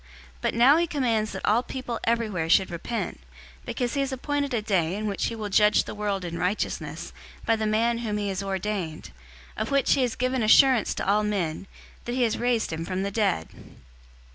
But 0.41 0.55
now 0.55 0.77
he 0.77 0.87
commands 0.87 1.31
that 1.31 1.45
all 1.45 1.61
people 1.61 1.99
everywhere 2.05 2.49
should 2.49 2.71
repent, 2.71 3.19
017:031 3.65 3.65
because 3.67 3.93
he 3.93 3.99
has 3.99 4.11
appointed 4.11 4.51
a 4.51 4.61
day 4.63 4.95
in 4.95 5.05
which 5.05 5.27
he 5.27 5.35
will 5.35 5.49
judge 5.49 5.83
the 5.83 5.93
world 5.93 6.25
in 6.25 6.39
righteousness 6.39 7.13
by 7.45 7.55
the 7.55 7.67
man 7.67 7.99
whom 7.99 8.17
he 8.17 8.29
has 8.29 8.41
ordained; 8.41 9.11
of 9.55 9.69
which 9.69 9.93
he 9.93 10.01
has 10.01 10.15
given 10.15 10.41
assurance 10.41 10.95
to 10.95 11.07
all 11.07 11.23
men, 11.23 11.53
in 11.55 11.67
that 12.05 12.15
he 12.15 12.23
has 12.23 12.39
raised 12.39 12.73
him 12.73 12.83
from 12.83 13.03
the 13.03 13.11
dead." 13.11 13.47